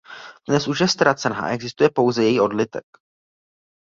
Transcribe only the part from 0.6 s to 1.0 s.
už je